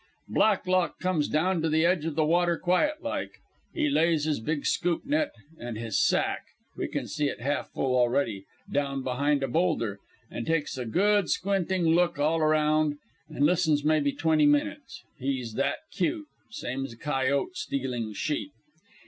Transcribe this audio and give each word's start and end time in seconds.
"Blacklock 0.29 0.97
comes 0.99 1.27
down 1.27 1.61
to 1.61 1.69
the 1.69 1.85
edge 1.85 2.05
of 2.05 2.15
the 2.15 2.25
water 2.25 2.57
quiet 2.57 3.03
like. 3.03 3.39
He 3.71 3.87
lays 3.87 4.23
his 4.23 4.39
big 4.39 4.65
scoop 4.65 5.05
net 5.05 5.29
an' 5.59 5.75
his 5.75 6.01
sack 6.01 6.41
we 6.75 6.87
can 6.87 7.05
see 7.07 7.27
it 7.27 7.39
half 7.39 7.69
full 7.69 7.95
already 7.95 8.45
down 8.67 9.03
behind 9.03 9.43
a 9.43 9.47
boulder, 9.47 9.99
and 10.31 10.47
takes 10.47 10.75
a 10.75 10.85
good 10.87 11.29
squinting 11.29 11.89
look 11.93 12.17
all 12.17 12.41
round, 12.41 12.97
and 13.29 13.45
listens 13.45 13.83
maybe 13.83 14.11
twenty 14.11 14.47
minutes, 14.47 15.03
he's 15.19 15.53
that 15.53 15.77
cute, 15.91 16.25
same's 16.49 16.93
a 16.93 16.97
coyote 16.97 17.53
stealing 17.55 18.11
sheep. 18.11 18.51